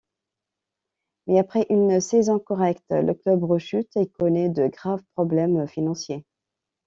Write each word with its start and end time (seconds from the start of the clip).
Mais 1.27 1.37
après 1.37 1.67
une 1.69 2.01
saison 2.01 2.39
correcte, 2.39 2.89
le 2.89 3.13
club 3.13 3.43
rechute 3.43 3.95
et 3.97 4.07
connaît 4.09 4.49
de 4.49 4.65
graves 4.67 5.03
problèmes 5.13 5.67
financiers. 5.67 6.25